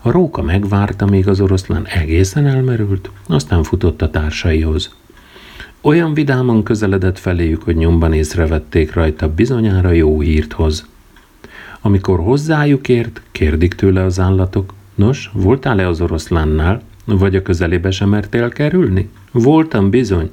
[0.01, 4.95] A róka megvárta, míg az oroszlán egészen elmerült, aztán futott a társaihoz.
[5.81, 10.87] Olyan vidáman közeledett feléjük, hogy nyomban észrevették rajta bizonyára jó hírt hoz.
[11.81, 18.09] Amikor hozzájuk ért, kérdik tőle az állatok, nos, voltál-e az oroszlánnál, vagy a közelébe sem
[18.09, 19.09] mertél kerülni?
[19.33, 20.31] Voltam bizony,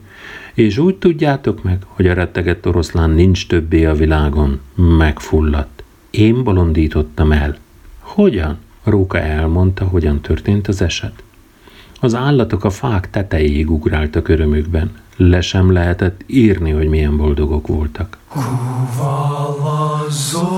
[0.54, 5.73] és úgy tudjátok meg, hogy a rettegett oroszlán nincs többé a világon, megfulladt.
[6.18, 7.58] Én bolondítottam el.
[8.00, 8.58] Hogyan?
[8.84, 11.24] Róka elmondta, hogyan történt az eset.
[12.00, 14.92] Az állatok a fák tetejéig ugráltak örömükben.
[15.16, 18.18] Le sem lehetett írni, hogy milyen boldogok voltak.
[18.28, 20.54] Kuvala zozulja,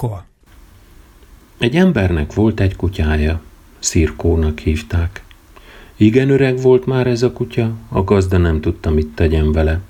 [0.02, 0.20] Szirko.
[1.58, 3.40] Egy embernek volt egy kutyája,
[3.78, 5.24] Szirkónak hívták.
[5.96, 9.80] Igen öreg volt már ez a kutya, a gazda nem tudta, mit tegyen vele.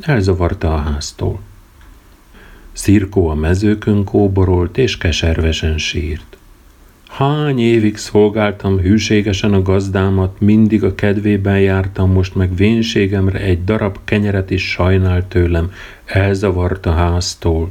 [0.00, 1.40] Elzavarta a háztól.
[2.72, 6.36] Szirkó a mezőkön kóborolt és keservesen sírt.
[7.08, 13.98] Hány évig szolgáltam hűségesen a gazdámat, mindig a kedvében jártam, most meg vénségemre egy darab
[14.04, 15.72] kenyeret is sajnál tőlem,
[16.04, 17.70] elzavart a háztól.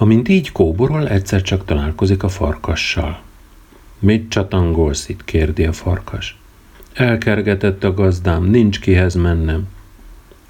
[0.00, 3.20] Amint így kóborol, egyszer csak találkozik a farkassal.
[3.98, 5.24] Mit csatangolsz itt?
[5.24, 6.38] kérdi a farkas.
[6.94, 9.68] Elkergetett a gazdám, nincs kihez mennem.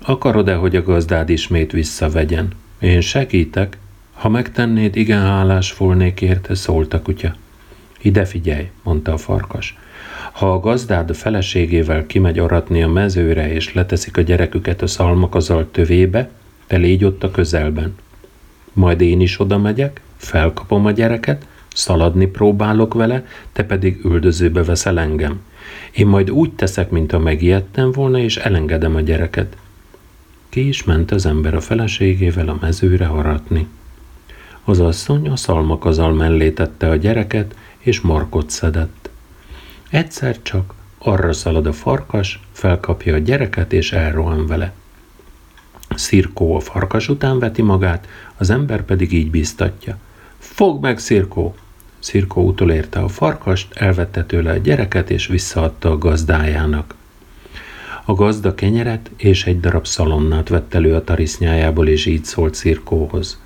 [0.03, 2.49] Akarod-e, hogy a gazdád ismét visszavegyen?
[2.79, 3.79] Én segítek.
[4.13, 7.35] Ha megtennéd, igen hálás volnék érte, szólt a kutya.
[8.01, 9.79] Ide figyelj, mondta a farkas.
[10.33, 15.69] Ha a gazdád a feleségével kimegy aratni a mezőre, és leteszik a gyereküket a szalmakazal
[15.71, 16.31] tövébe,
[16.67, 17.95] te légy ott a közelben.
[18.79, 24.99] Majd én is oda megyek, felkapom a gyereket, szaladni próbálok vele, te pedig üldözőbe veszel
[24.99, 25.41] engem.
[25.93, 29.57] Én majd úgy teszek, mintha megijedtem volna, és elengedem a gyereket.
[30.49, 33.67] Ki is ment az ember a feleségével a mezőre haratni.
[34.65, 39.11] Az asszony a szalmakazal mellé tette a gyereket, és markot szedett.
[39.91, 44.73] Egyszer csak arra szalad a farkas, felkapja a gyereket, és elrohan vele.
[45.99, 49.97] Szirkó a farkas után veti magát, az ember pedig így biztatja.
[50.39, 51.55] Fogd meg, Szirkó!
[51.99, 56.95] Szirkó utolérte a farkast, elvette tőle a gyereket, és visszaadta a gazdájának.
[58.05, 63.41] A gazda kenyeret és egy darab szalonnát vett elő a tarisznyájából, és így szólt Szirkóhoz.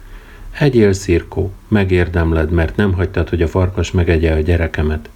[0.58, 5.08] Egyél, Szirkó, megérdemled, mert nem hagytad, hogy a farkas megegye a gyerekemet.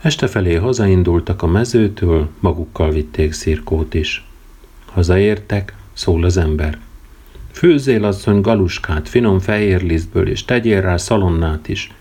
[0.00, 4.26] Este felé hazaindultak a mezőtől, magukkal vitték Szirkót is.
[4.84, 6.78] Hazaértek, szól az ember.
[7.52, 11.92] Főzzél asszony galuskát, finom fehér lisztből, és tegyél rá szalonnát is.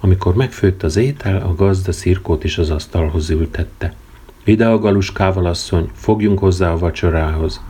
[0.00, 3.94] Amikor megfőtt az étel, a gazda Szirkót is az asztalhoz ültette.
[4.44, 7.60] Ide a galuskával, asszony, fogjunk hozzá a vacsorához.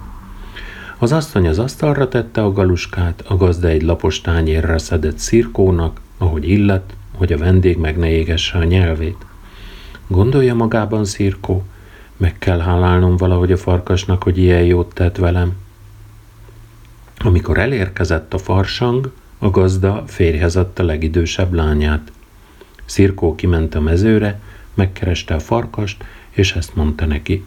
[0.98, 6.48] Az asszony az asztalra tette a galuskát, a gazda egy lapos tányérra szedett Szirkónak, ahogy
[6.48, 9.26] illet, hogy a vendég meg ne égesse a nyelvét.
[10.06, 11.64] Gondolja magában Szirkó,
[12.16, 15.56] meg kell hálálnom valahogy a farkasnak, hogy ilyen jót tett velem.
[17.18, 22.12] Amikor elérkezett a farsang, a gazda férjhez adta legidősebb lányát.
[22.84, 24.40] Szirkó kiment a mezőre,
[24.74, 27.44] megkereste a farkast, és ezt mondta neki.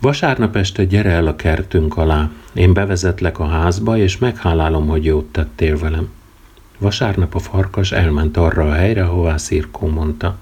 [0.00, 5.32] Vasárnap este gyere el a kertünk alá, én bevezetlek a házba, és meghálálom, hogy jót
[5.32, 6.10] tettél velem.
[6.78, 10.36] Vasárnap a farkas elment arra a helyre, ahová Szirkó mondta.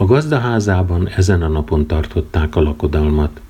[0.00, 3.40] A gazdaházában ezen a napon tartották a lakodalmat.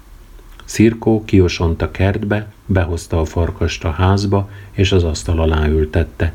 [0.64, 6.32] Szirkó kiosont a kertbe, behozta a farkast a házba, és az asztal alá ültette.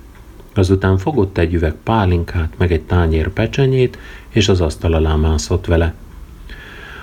[0.55, 3.97] Azután fogott egy üveg pálinkát, meg egy tányér pecsenyét,
[4.29, 5.93] és az asztal alá mászott vele.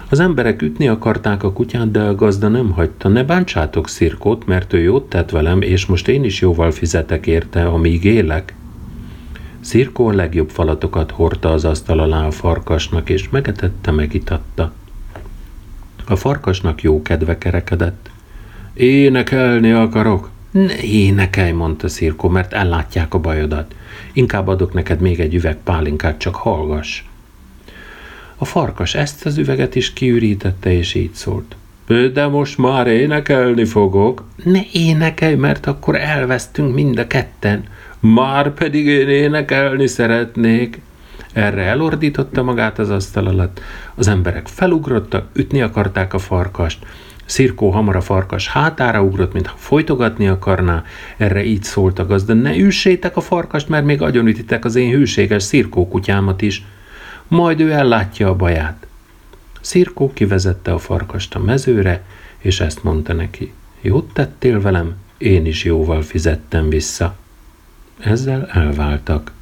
[0.09, 3.09] Az emberek ütni akarták a kutyát, de a gazda nem hagyta.
[3.09, 7.67] Ne bántsátok Szirkót, mert ő jót tett velem, és most én is jóval fizetek érte,
[7.67, 8.55] amíg élek.
[9.61, 14.73] Szirkó a legjobb falatokat hordta az asztal alá a farkasnak, és megetette, megitatta.
[16.07, 18.11] A farkasnak jó kedve kerekedett.
[18.75, 20.31] Énekelni akarok?
[20.51, 23.75] Ne énekelj, mondta Szirkó, mert ellátják a bajodat.
[24.13, 27.03] Inkább adok neked még egy üveg pálinkát, csak hallgass.
[28.37, 31.57] A farkas ezt az üveget is kiürítette, és így szólt.
[32.13, 34.25] De most már énekelni fogok.
[34.45, 37.65] Ne énekelj, mert akkor elvesztünk mind a ketten.
[38.01, 40.81] Már pedig én énekelni szeretnék.
[41.33, 43.61] Erre elordította magát az asztal alatt.
[43.95, 46.87] Az emberek felugrottak, ütni akarták a farkast.
[47.25, 50.85] Szirkó hamar a farkas hátára ugrott, mintha folytogatni akarná.
[51.17, 55.43] Erre így szólt a gazda, ne üssétek a farkast, mert még agyonütitek az én hűséges
[55.43, 56.65] szirkó kutyámat is.
[57.29, 58.87] Majd ő ellátja a baját.
[59.61, 62.05] Szirkó kivezette a farkast a mezőre,
[62.39, 63.53] és ezt mondta neki.
[63.81, 67.17] Jót tettél velem, én is jóval fizettem vissza
[68.05, 69.33] ezzel elváltak.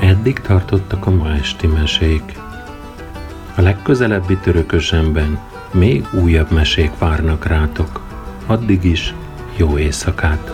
[0.00, 2.22] Eddig tartottak a ma esti mesék.
[3.56, 5.38] A legközelebbi törökösemben
[5.72, 8.00] még újabb mesék várnak rátok.
[8.46, 9.14] Addig is
[9.56, 10.52] jó éjszakát!